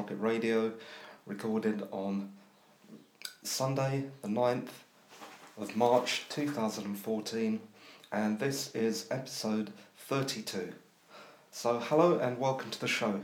[0.00, 0.72] Rocket Radio,
[1.26, 2.32] recorded on
[3.42, 4.70] Sunday, the 9th
[5.58, 7.60] of March 2014,
[8.10, 10.72] and this is episode 32.
[11.50, 13.20] So, hello and welcome to the show.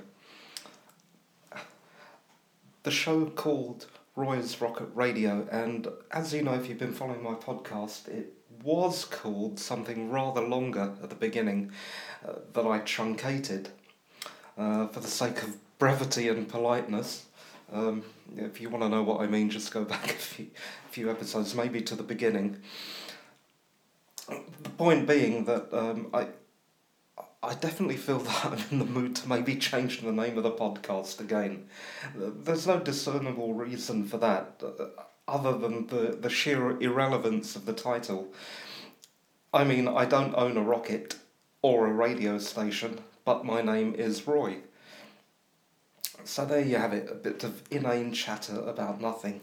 [2.82, 7.32] The show called Roy's Rocket Radio, and as you know, if you've been following my
[7.32, 11.72] podcast, it was called something rather longer at the beginning
[12.28, 13.70] uh, that I truncated
[14.58, 17.26] uh, for the sake of brevity and politeness.
[17.72, 18.04] Um,
[18.36, 20.46] if you want to know what I mean, just go back a few,
[20.88, 22.58] a few episodes, maybe to the beginning.
[24.28, 26.28] The point being that um, I,
[27.42, 30.50] I definitely feel that I'm in the mood to maybe change the name of the
[30.50, 31.68] podcast again.
[32.14, 34.86] There's no discernible reason for that, uh,
[35.28, 38.32] other than the, the sheer irrelevance of the title.
[39.52, 41.16] I mean, I don't own a rocket
[41.62, 44.58] or a radio station, but my name is Roy.
[46.26, 49.42] So there you have it, a bit of inane chatter about nothing.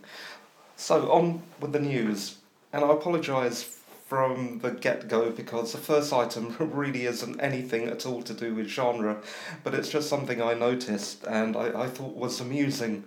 [0.76, 2.38] So on with the news,
[2.74, 8.06] and I apologise from the get go because the first item really isn't anything at
[8.06, 9.22] all to do with genre,
[9.64, 13.06] but it's just something I noticed and I, I thought was amusing,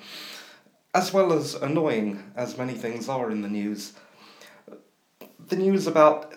[0.94, 3.92] as well as annoying, as many things are in the news.
[5.48, 6.32] The news about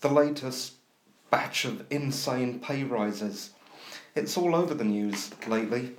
[0.00, 0.74] the latest
[1.30, 3.50] batch of insane pay rises.
[4.14, 5.96] It's all over the news lately.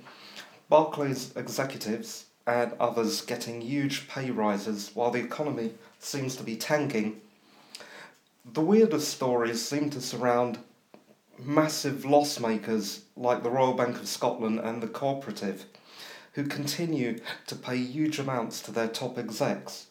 [0.68, 7.20] Barclays executives and others getting huge pay rises while the economy seems to be tanking.
[8.44, 10.58] The weirdest stories seem to surround
[11.38, 15.66] massive loss makers like the Royal Bank of Scotland and the Cooperative,
[16.32, 19.86] who continue to pay huge amounts to their top execs.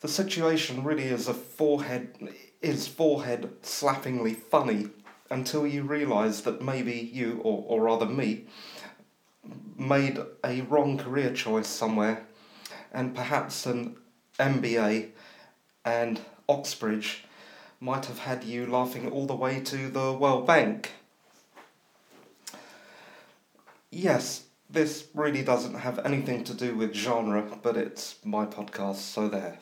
[0.00, 4.88] The situation really is a forehead is forehead slappingly funny
[5.30, 8.46] until you realise that maybe you, or, or rather me,
[9.78, 12.26] made a wrong career choice somewhere,
[12.92, 13.96] and perhaps an
[14.38, 15.10] MBA
[15.84, 17.24] and Oxbridge
[17.80, 20.92] might have had you laughing all the way to the World Bank.
[23.90, 29.28] Yes, this really doesn't have anything to do with genre, but it's my podcast, so
[29.28, 29.58] there.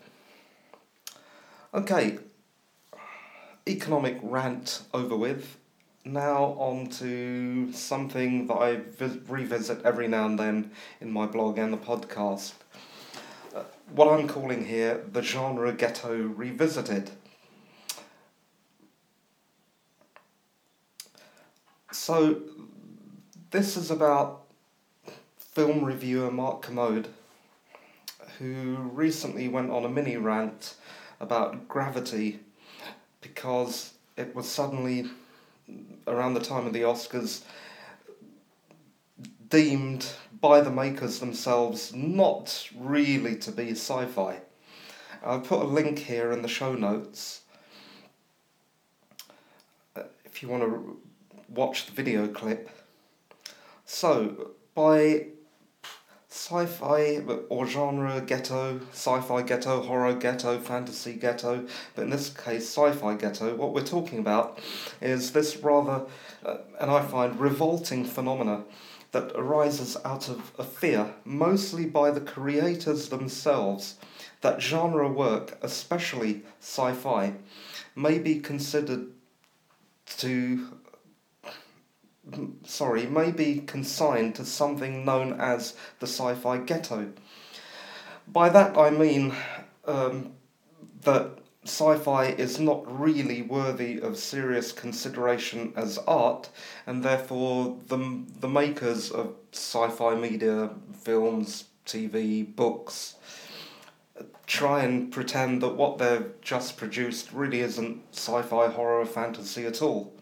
[1.73, 2.19] Okay,
[3.69, 5.59] economic rant over with.
[6.07, 10.71] Now on to something that I vi- revisit every now and then
[11.01, 12.53] in my blog and the podcast.
[13.55, 13.63] Uh,
[13.95, 17.11] what I'm calling here the genre ghetto revisited.
[21.91, 22.43] So,
[23.51, 24.43] this is about
[25.39, 27.09] film reviewer Mark Kermode,
[28.39, 30.75] who recently went on a mini rant
[31.19, 32.41] about gravity
[33.23, 35.09] because it was suddenly
[36.07, 37.43] around the time of the Oscars
[39.49, 40.07] deemed
[40.41, 44.41] by the makers themselves not really to be sci fi.
[45.25, 47.43] I'll put a link here in the show notes
[49.97, 51.01] uh, if you want to
[51.49, 52.69] watch the video clip.
[53.87, 55.29] So, by
[56.35, 61.65] sci-fi or genre ghetto, sci-fi ghetto, horror ghetto, fantasy ghetto,
[61.95, 64.59] but in this case sci-fi ghetto, what we're talking about
[65.01, 66.05] is this rather,
[66.45, 68.65] uh, and I find, revolting phenomena
[69.13, 73.95] that arises out of a fear, mostly by the creators themselves,
[74.41, 77.35] that genre work, especially sci-fi,
[77.95, 79.07] may be considered
[80.19, 80.67] to
[82.65, 87.13] sorry, may be consigned to something known as the sci fi ghetto.
[88.27, 89.35] By that I mean
[89.85, 90.33] um,
[91.03, 96.51] that sci fi is not really worthy of serious consideration as art,
[96.87, 100.71] and therefore the, the makers of sci fi media,
[101.03, 103.17] films, TV, books,
[104.47, 109.67] try and pretend that what they've just produced really isn't sci fi, horror, or fantasy
[109.67, 110.14] at all.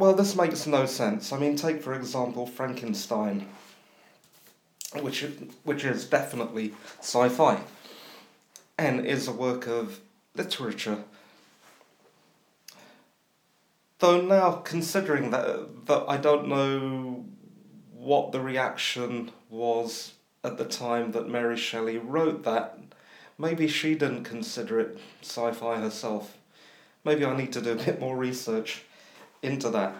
[0.00, 1.30] Well, this makes no sense.
[1.30, 3.46] I mean, take for example Frankenstein,
[4.98, 5.26] which
[5.62, 7.60] which is definitely sci-fi,
[8.78, 10.00] and is a work of
[10.34, 11.04] literature.
[13.98, 17.26] Though now, considering that that I don't know
[17.92, 22.78] what the reaction was at the time that Mary Shelley wrote that,
[23.36, 26.38] maybe she didn't consider it sci-fi herself.
[27.04, 28.84] Maybe I need to do a bit more research
[29.42, 29.94] into that.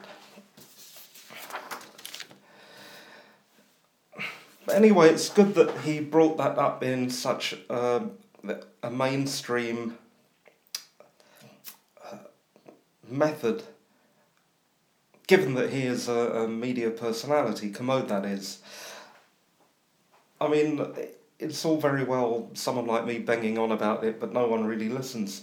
[4.66, 8.02] But anyway, it's good that he brought that up in such a,
[8.82, 9.98] a mainstream
[12.04, 12.18] uh,
[13.08, 13.64] method,
[15.26, 18.58] given that he is a, a media personality, Kermode that is,
[20.40, 20.86] I mean,
[21.40, 24.88] it's all very well someone like me banging on about it, but no one really
[24.88, 25.42] listens.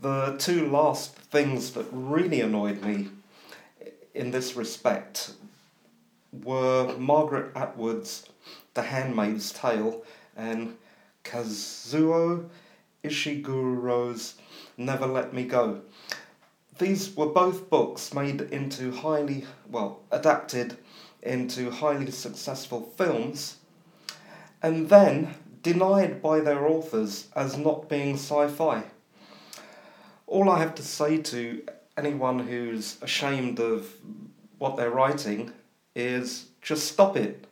[0.00, 3.08] The two last things that really annoyed me
[4.18, 5.30] in this respect
[6.32, 8.28] were Margaret Atwood's
[8.74, 10.02] The Handmaid's Tale
[10.36, 10.76] and
[11.22, 12.48] Kazuo
[13.04, 14.34] Ishiguro's
[14.76, 15.82] Never Let Me Go.
[16.78, 20.76] These were both books made into highly, well, adapted
[21.22, 23.58] into highly successful films
[24.60, 28.82] and then denied by their authors as not being sci fi.
[30.26, 31.62] All I have to say to
[31.98, 33.92] anyone who's ashamed of
[34.58, 35.52] what they're writing
[35.94, 37.44] is just stop it.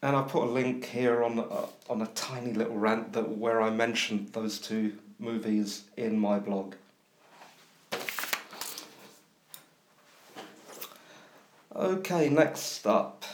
[0.00, 3.60] And I put a link here on uh, on a tiny little rant that where
[3.60, 6.74] I mentioned those two movies in my blog.
[11.74, 13.24] Okay, next up.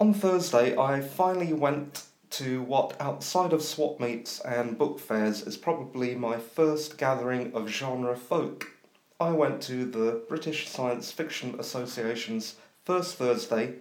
[0.00, 2.04] On Thursday, I finally went
[2.38, 7.68] to what, outside of swap meets and book fairs, is probably my first gathering of
[7.68, 8.74] genre folk.
[9.18, 12.54] I went to the British Science Fiction Association's
[12.84, 13.74] first Thursday,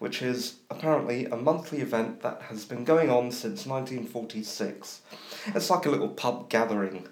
[0.00, 5.02] which is apparently a monthly event that has been going on since 1946.
[5.54, 7.06] It's like a little pub gathering.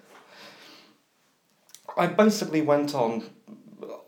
[1.95, 3.23] I basically went on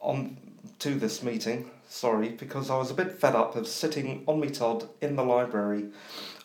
[0.01, 0.38] on
[0.80, 4.50] to this meeting sorry, because I was a bit fed up of sitting on me
[4.50, 5.86] Todd in the library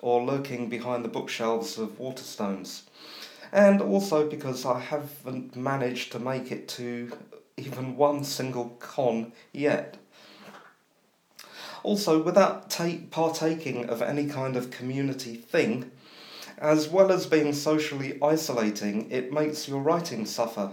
[0.00, 2.82] or lurking behind the bookshelves of Waterstones.
[3.52, 7.10] And also because I haven't managed to make it to
[7.56, 9.96] even one single con yet.
[11.82, 15.90] Also, without take, partaking of any kind of community thing,
[16.58, 20.72] as well as being socially isolating, it makes your writing suffer.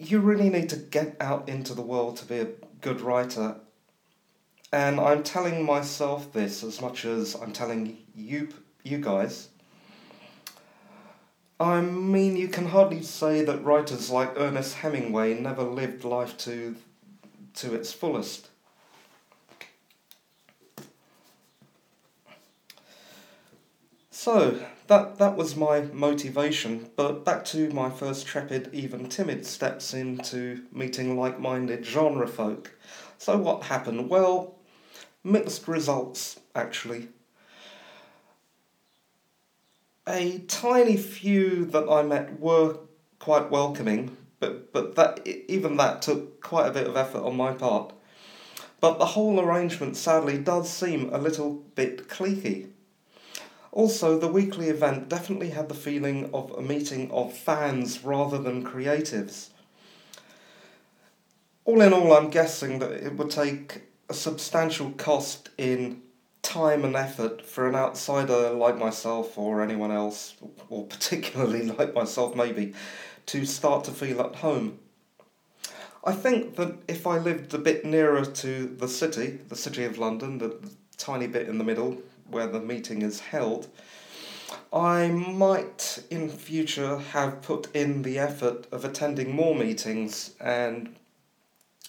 [0.00, 2.48] You really need to get out into the world to be a
[2.80, 3.56] good writer.
[4.72, 8.48] And I'm telling myself this as much as I'm telling you,
[8.82, 9.48] you guys.
[11.58, 16.76] I mean, you can hardly say that writers like Ernest Hemingway never lived life to,
[17.56, 18.49] to its fullest.
[24.22, 29.94] So, that, that was my motivation, but back to my first trepid, even timid steps
[29.94, 32.76] into meeting like minded genre folk.
[33.16, 34.10] So, what happened?
[34.10, 34.56] Well,
[35.24, 37.08] mixed results, actually.
[40.06, 42.76] A tiny few that I met were
[43.20, 47.54] quite welcoming, but, but that even that took quite a bit of effort on my
[47.54, 47.94] part.
[48.80, 52.66] But the whole arrangement sadly does seem a little bit cliquey.
[53.72, 58.64] Also, the weekly event definitely had the feeling of a meeting of fans rather than
[58.64, 59.50] creatives.
[61.64, 66.02] All in all, I'm guessing that it would take a substantial cost in
[66.42, 70.34] time and effort for an outsider like myself or anyone else,
[70.68, 72.74] or particularly like myself maybe,
[73.26, 74.80] to start to feel at home.
[76.02, 79.98] I think that if I lived a bit nearer to the city, the city of
[79.98, 80.58] London, the
[80.96, 83.68] tiny bit in the middle, where the meeting is held,
[84.72, 90.94] I might in future have put in the effort of attending more meetings and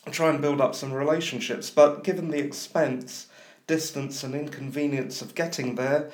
[0.09, 1.69] try and build up some relationships.
[1.69, 3.27] But given the expense,
[3.67, 6.09] distance, and inconvenience of getting there,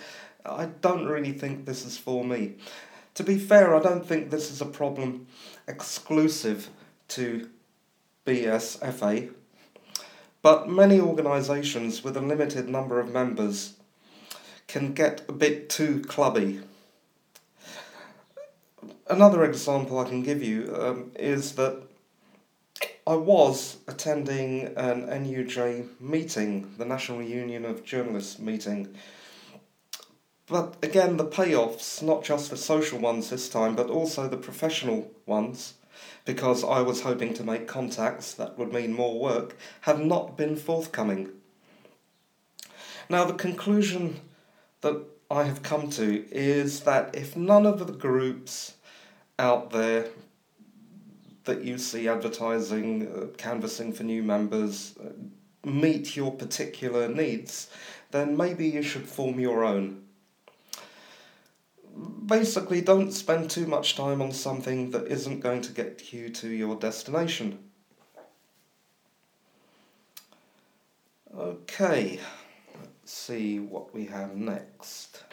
[0.46, 2.55] I don't really think this is for me.
[3.15, 5.27] To be fair, I don't think this is a problem
[5.67, 6.69] exclusive
[7.10, 7.50] to
[8.25, 9.31] BSFA,
[10.41, 13.76] but many organisations with a limited number of members
[14.68, 16.62] can get a bit too clubby.
[19.10, 21.82] Another example I can give you um, is that
[23.08, 28.94] I was attending an NUJ meeting, the National Union of Journalists meeting.
[30.48, 35.10] But again, the payoffs, not just the social ones this time, but also the professional
[35.26, 35.76] ones,
[36.26, 40.58] because I was hoping to make contacts that would mean more work, have not been
[40.58, 41.30] forthcoming.
[43.10, 44.20] Now, the conclusion
[44.81, 48.75] that I have come to is that if none of the groups
[49.38, 50.07] out there
[51.43, 55.10] that you see advertising, uh, canvassing for new members, uh,
[55.67, 57.69] meet your particular needs,
[58.12, 60.03] then maybe you should form your own.
[62.25, 66.50] Basically, don't spend too much time on something that isn't going to get you to
[66.50, 67.60] your destination.
[71.36, 72.19] Okay
[73.08, 75.24] see what we have next.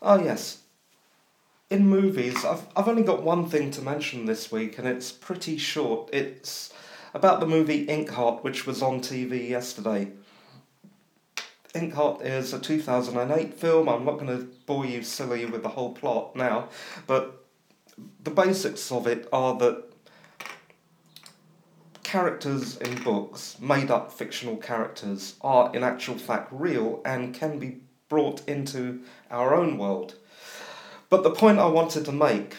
[0.00, 0.58] Oh, yes.
[1.70, 5.56] In movies, I've, I've only got one thing to mention this week, and it's pretty
[5.56, 6.10] short.
[6.12, 6.72] It's
[7.14, 10.10] about the movie Inkheart, which was on TV yesterday.
[11.74, 13.88] Inkheart is a 2008 film.
[13.88, 16.68] I'm not going to bore you silly with the whole plot now,
[17.06, 17.46] but
[18.22, 19.91] the basics of it are that
[22.12, 27.78] characters in books, made up fictional characters, are in actual fact real and can be
[28.10, 29.00] brought into
[29.30, 30.14] our own world.
[31.08, 32.56] But the point I wanted to make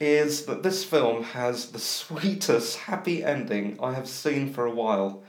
[0.00, 5.22] is that this film has the sweetest happy ending I have seen for a while.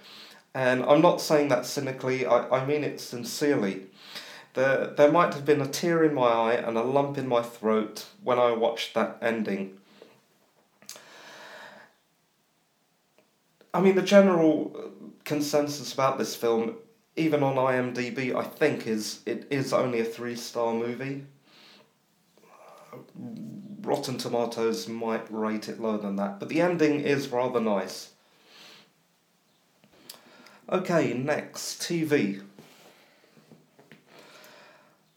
[0.54, 3.88] And I'm not saying that cynically, I, I mean it sincerely.
[4.54, 7.42] There, there might have been a tear in my eye and a lump in my
[7.42, 9.80] throat when I watched that ending.
[13.74, 16.76] I mean, the general uh, consensus about this film,
[17.16, 21.26] even on IMDb, I think is it is only a three star movie.
[22.44, 22.98] Uh,
[23.82, 28.12] Rotten Tomatoes might rate it lower than that, but the ending is rather nice.
[30.70, 32.42] Okay, next TV.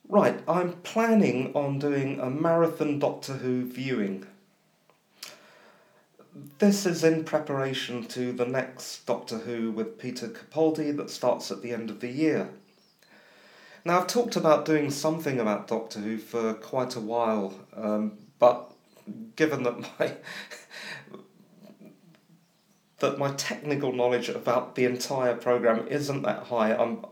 [0.09, 4.26] Right, I'm planning on doing a marathon Doctor Who viewing
[6.59, 11.62] this is in preparation to the next Doctor Who with Peter Capaldi that starts at
[11.62, 12.50] the end of the year.
[13.85, 18.70] Now, I've talked about doing something about Doctor Who for quite a while, um, but
[19.37, 20.12] given that my
[22.99, 27.04] that my technical knowledge about the entire program isn't that high, I'm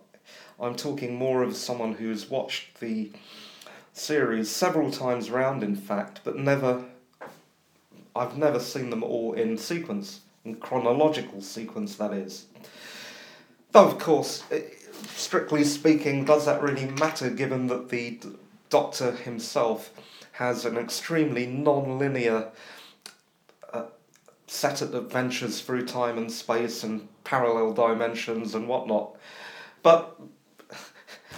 [0.61, 3.12] I'm talking more of someone who's watched the
[3.92, 6.85] series several times round, in fact, but never
[8.18, 12.46] I've never seen them all in sequence, in chronological sequence, that is.
[13.72, 14.42] Though, of course,
[15.06, 18.18] strictly speaking, does that really matter given that the
[18.70, 19.90] Doctor himself
[20.32, 22.50] has an extremely non linear
[23.72, 23.87] uh,
[24.46, 29.16] set of adventures through time and space and parallel dimensions and whatnot?
[29.82, 30.20] But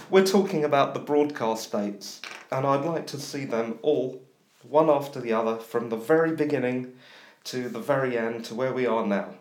[0.09, 2.21] we're talking about the broadcast dates,
[2.51, 4.21] and I'd like to see them all
[4.63, 6.93] one after the other, from the very beginning
[7.45, 9.35] to the very end to where we are now.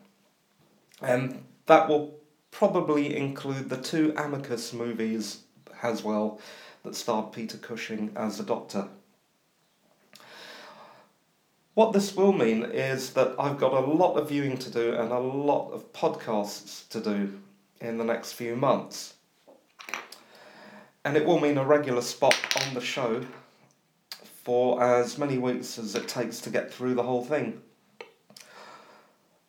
[1.02, 2.18] And that will
[2.50, 5.42] probably include the two Amicus movies
[5.82, 6.40] as well
[6.82, 8.88] that starred Peter Cushing as the Doctor.
[11.74, 15.12] What this will mean is that I've got a lot of viewing to do and
[15.12, 17.40] a lot of podcasts to do
[17.80, 19.14] in the next few months.
[21.04, 23.24] And it will mean a regular spot on the show
[24.44, 27.60] for as many weeks as it takes to get through the whole thing.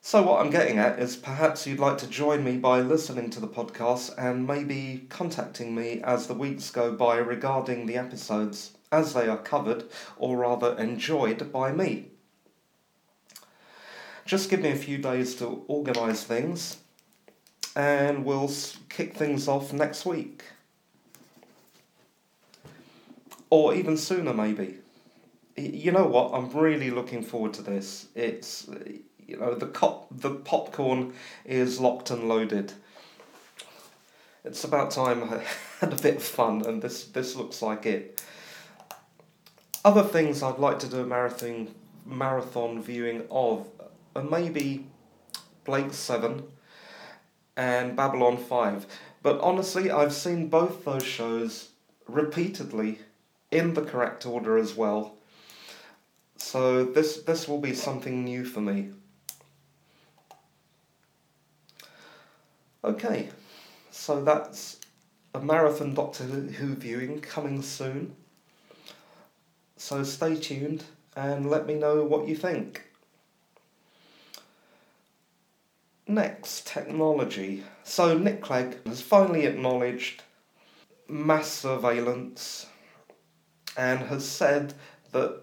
[0.03, 3.39] So, what I'm getting at is perhaps you'd like to join me by listening to
[3.39, 9.13] the podcast and maybe contacting me as the weeks go by regarding the episodes as
[9.13, 9.85] they are covered
[10.17, 12.07] or rather enjoyed by me.
[14.25, 16.77] Just give me a few days to organise things
[17.75, 18.51] and we'll
[18.89, 20.43] kick things off next week.
[23.51, 24.79] Or even sooner, maybe
[25.57, 26.33] you know what?
[26.33, 28.07] I'm really looking forward to this.
[28.15, 28.69] It's
[29.19, 31.13] you know the cop the popcorn
[31.45, 32.73] is locked and loaded.
[34.43, 35.43] It's about time I
[35.79, 38.23] had a bit of fun, and this this looks like it.
[39.83, 41.73] Other things I'd like to do a marathon
[42.05, 43.67] marathon viewing of,
[44.15, 44.87] are maybe
[45.65, 46.43] Blake Seven
[47.55, 48.85] and Babylon Five.
[49.23, 51.69] But honestly, I've seen both those shows
[52.07, 52.99] repeatedly
[53.51, 55.15] in the correct order as well
[56.41, 58.89] so this this will be something new for me.
[62.83, 63.29] Okay,
[63.91, 64.79] so that's
[65.33, 68.15] a marathon Doctor Who viewing coming soon.
[69.77, 70.83] So stay tuned
[71.15, 72.89] and let me know what you think.
[76.07, 77.63] Next, technology.
[77.83, 80.23] So Nick Clegg has finally acknowledged
[81.07, 82.65] mass surveillance
[83.77, 84.73] and has said
[85.11, 85.41] that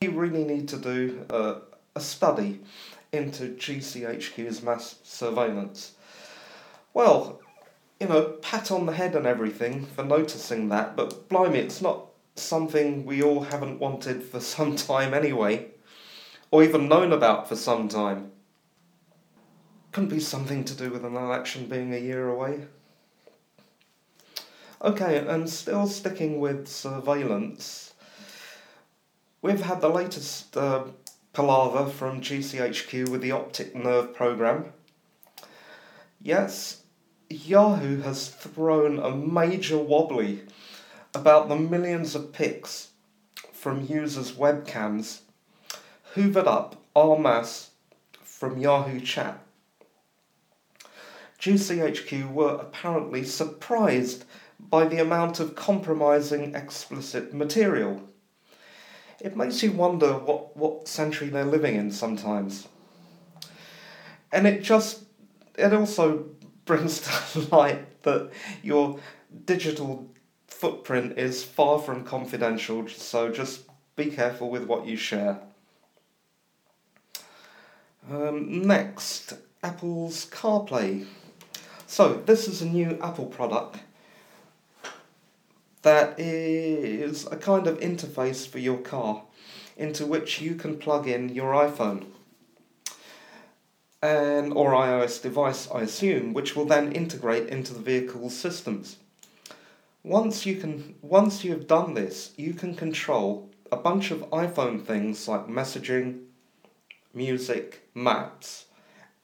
[0.00, 1.56] we really need to do a,
[1.96, 2.60] a study
[3.12, 5.92] into GCHQ's mass surveillance.
[6.94, 7.40] Well,
[8.00, 12.06] you know, pat on the head and everything for noticing that, but blimey, it's not
[12.36, 15.66] something we all haven't wanted for some time anyway,
[16.50, 18.30] or even known about for some time.
[19.92, 22.66] Couldn't be something to do with an election being a year away.
[24.82, 27.88] Okay, and still sticking with surveillance,
[29.40, 30.86] We've had the latest uh,
[31.32, 34.72] palaver from GCHQ with the optic nerve program.
[36.20, 36.82] Yes,
[37.30, 40.42] Yahoo has thrown a major wobbly
[41.14, 42.88] about the millions of pics
[43.52, 45.20] from users' webcams
[46.14, 47.70] hoovered up en masse
[48.24, 49.38] from Yahoo Chat.
[51.38, 54.24] GCHQ were apparently surprised
[54.60, 58.02] by the amount of compromising explicit material.
[59.20, 62.68] It makes you wonder what, what century they're living in sometimes.
[64.30, 65.04] And it just,
[65.56, 66.26] it also
[66.64, 67.00] brings
[67.32, 68.30] to light that
[68.62, 69.00] your
[69.44, 70.08] digital
[70.46, 73.62] footprint is far from confidential, so just
[73.96, 75.38] be careful with what you share.
[78.10, 81.06] Um, next, Apple's CarPlay.
[81.86, 83.78] So, this is a new Apple product
[85.82, 89.24] that is a kind of interface for your car
[89.76, 92.06] into which you can plug in your iPhone
[94.02, 98.96] and or iOS device, I assume, which will then integrate into the vehicle's systems.
[100.04, 104.84] Once you can once you have done this, you can control a bunch of iPhone
[104.84, 106.24] things like messaging,
[107.12, 108.66] music, maps,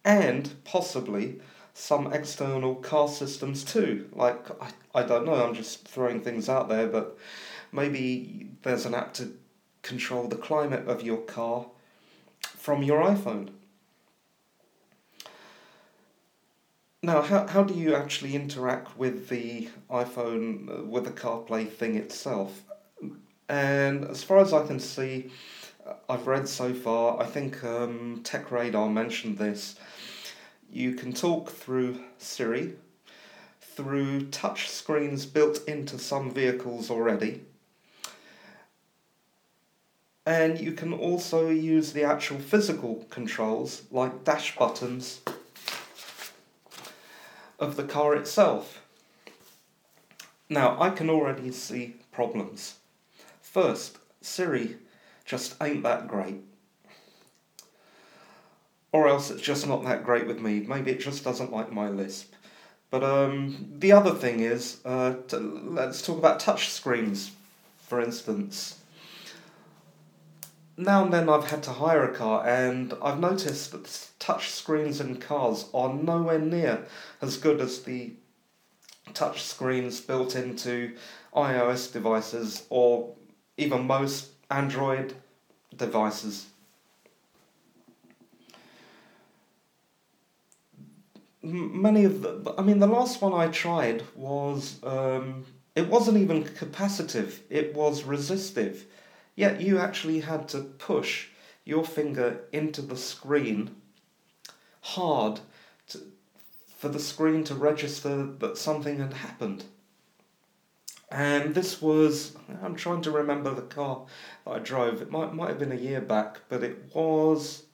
[0.05, 1.41] and possibly
[1.75, 4.09] some external car systems too.
[4.13, 7.19] Like, I, I don't know, I'm just throwing things out there, but
[7.73, 9.33] maybe there's an app to
[9.83, 11.67] control the climate of your car
[12.41, 13.51] from your iPhone.
[17.03, 22.63] Now, how, how do you actually interact with the iPhone, with the CarPlay thing itself?
[23.49, 25.31] And as far as I can see,
[25.87, 29.77] uh, I've read so far, I think um, Tech Radar mentioned this.
[30.75, 32.75] You can talk through Siri,
[33.61, 37.43] through touch screens built into some vehicles already,
[40.27, 45.21] and you can also use the actual physical controls like dash buttons
[47.61, 48.83] of the car itself.
[50.49, 52.79] Now, I can already see problems.
[53.41, 54.79] First, Siri
[55.25, 56.43] just ain't that great.
[58.95, 60.61] Or else it's just not that great with me.
[60.61, 62.33] Maybe it just doesn't like my Lisp.
[62.91, 67.33] But um, the other thing is, uh, let's talk about touch screens,
[67.77, 68.79] for instance.
[70.77, 75.01] Now and then I've had to hire a car, and I've noticed that touch screens
[75.01, 76.87] in cars are nowhere near
[77.21, 78.13] as good as the
[79.13, 80.95] touch screens built into
[81.35, 83.13] iOS devices or
[83.57, 85.15] even most Android
[85.77, 86.47] devices.
[91.45, 96.45] Many of the, I mean, the last one I tried was, um, it wasn't even
[96.45, 98.87] capacitive, it was resistive.
[99.37, 101.29] Yet you actually had to push
[101.65, 103.77] your finger into the screen
[104.81, 105.41] hard
[105.89, 106.01] to,
[106.77, 109.65] for the screen to register that something had happened.
[111.11, 114.07] And this was, I'm trying to remember the car
[114.45, 115.03] that I drove.
[115.03, 117.65] It might, might have been a year back, but it was,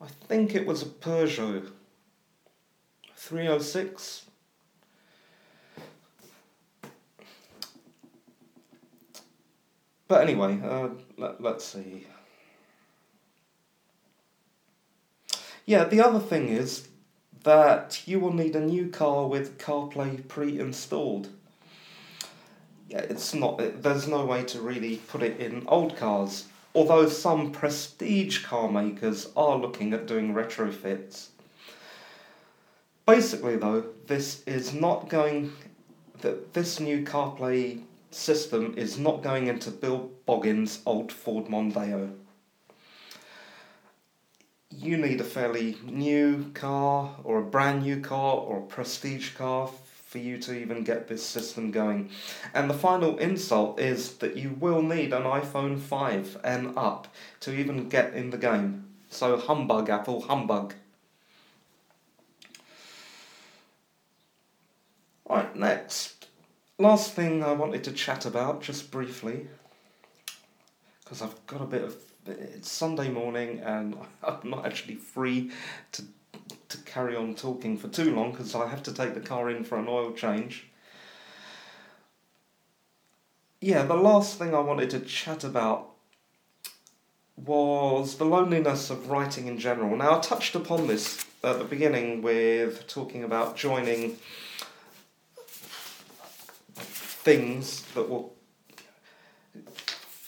[0.00, 1.70] I think it was a Peugeot
[3.20, 4.24] 306.
[10.08, 12.06] But anyway, uh, let, let's see.
[15.66, 16.88] Yeah, the other thing is
[17.44, 21.28] that you will need a new car with CarPlay pre-installed.
[22.88, 23.82] Yeah, it's not.
[23.82, 26.46] There's no way to really put it in old cars.
[26.74, 31.28] Although some prestige car makers are looking at doing retrofits.
[33.10, 35.52] Basically, though, this is not going.
[36.20, 42.10] That this new CarPlay system is not going into Bill Boggins' old Ford Mondeo
[44.70, 49.68] you need a fairly new car or a brand new car or a prestige car
[50.06, 52.08] for you to even get this system going.
[52.54, 57.08] And the final insult is that you will need an iPhone 5 and up
[57.40, 58.86] to even get in the game.
[59.10, 60.74] So humbug, Apple, humbug.
[65.30, 66.26] Right, next.
[66.76, 69.46] Last thing I wanted to chat about, just briefly,
[71.04, 75.52] because I've got a bit of it's Sunday morning and I'm not actually free
[75.92, 76.02] to
[76.68, 79.62] to carry on talking for too long because I have to take the car in
[79.62, 80.66] for an oil change.
[83.60, 85.90] Yeah, the last thing I wanted to chat about
[87.36, 89.96] was the loneliness of writing in general.
[89.96, 94.16] Now, I touched upon this at the beginning with talking about joining
[97.22, 98.34] things that will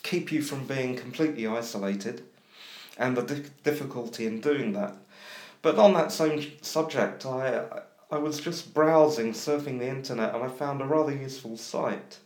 [0.03, 2.23] keep you from being completely isolated
[2.99, 4.95] and the di- difficulty in doing that.
[5.63, 7.65] But on that same subject, I,
[8.11, 12.19] I was just browsing, surfing the internet, and I found a rather useful site.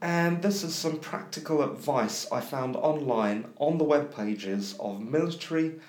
[0.00, 5.80] And this is some practical advice I found online on the web pages of military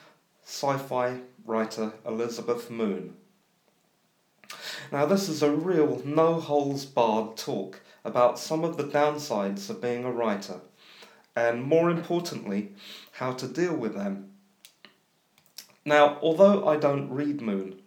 [0.43, 3.15] sci fi writer Elizabeth Moon.
[4.91, 9.81] Now, this is a real no holes barred talk about some of the downsides of
[9.81, 10.61] being a writer,
[11.35, 12.73] and more importantly,
[13.13, 14.31] how to deal with them.
[15.85, 17.81] Now, although I don't read Moon,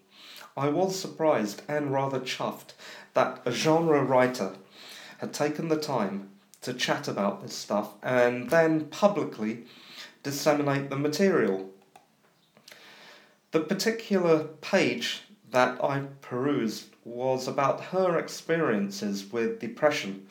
[0.57, 2.73] I was surprised and rather chuffed
[3.15, 4.55] that a genre writer
[5.19, 6.31] had taken the time
[6.63, 9.65] to chat about this stuff and then publicly
[10.23, 11.71] disseminate the material.
[13.53, 20.27] The particular page that I perused was about her experiences with depression,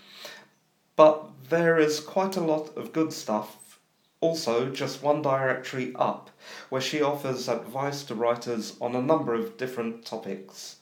[0.96, 3.80] but there is quite a lot of good stuff.
[4.22, 6.30] Also, just one directory up,
[6.70, 10.80] where she offers advice to writers on a number of different topics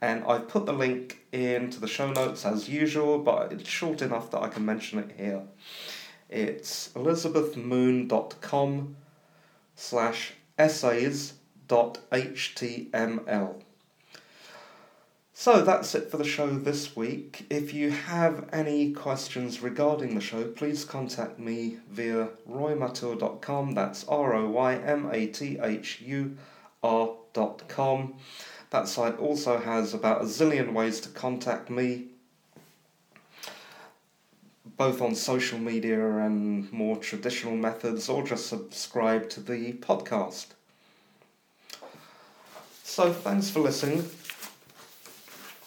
[0.00, 4.30] and I've put the link into the show notes as usual, but it's short enough
[4.30, 5.42] that I can mention it here.
[6.28, 8.96] It's elizabethmoon.com
[9.76, 10.32] slash
[11.70, 13.62] essays.html.
[15.36, 17.46] So that's it for the show this week.
[17.50, 23.72] If you have any questions regarding the show, please contact me via roymathur.com.
[23.72, 26.36] That's R O Y M A T H U
[26.84, 28.14] R.com.
[28.70, 32.06] That site also has about a zillion ways to contact me,
[34.76, 40.53] both on social media and more traditional methods, or just subscribe to the podcast.
[42.94, 44.08] So, thanks for listening.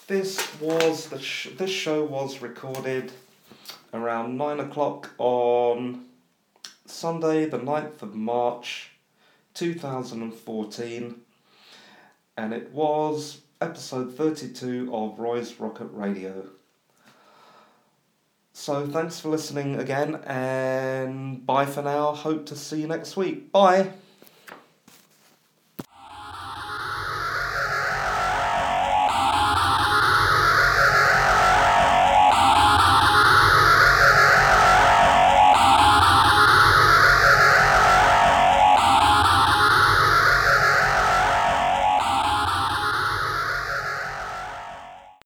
[0.08, 3.12] This was the sh- this show was recorded
[3.94, 6.06] around nine o'clock on
[6.86, 8.92] Sunday, the 9th of March,
[9.54, 11.16] two thousand and fourteen
[12.38, 16.46] and it was episode 32 of Roy's Rocket Radio.
[18.54, 22.14] So thanks for listening again, and bye for now.
[22.14, 23.52] Hope to see you next week.
[23.52, 23.92] Bye.